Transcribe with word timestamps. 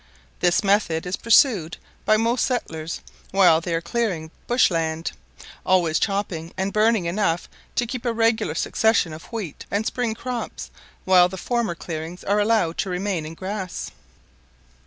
This 0.39 0.63
method 0.63 1.05
is 1.05 1.15
pursued 1.15 1.77
by 2.05 2.17
most 2.17 2.43
settlers 2.43 3.01
while 3.29 3.61
they 3.61 3.71
are 3.75 3.81
clearing 3.81 4.31
bush 4.47 4.71
land; 4.71 5.11
always 5.63 5.99
chopping 5.99 6.51
and 6.57 6.73
burning 6.73 7.05
enough 7.05 7.47
to 7.75 7.85
keep 7.85 8.03
a 8.03 8.11
regular 8.11 8.55
succession 8.55 9.13
of 9.13 9.25
wheat 9.25 9.67
and 9.69 9.85
spring 9.85 10.15
crops, 10.15 10.71
while 11.05 11.29
the 11.29 11.37
former 11.37 11.75
clearings 11.75 12.23
are 12.23 12.39
allowed 12.39 12.79
to 12.79 12.89
remain 12.89 13.27
in 13.27 13.35
grass. 13.35 13.91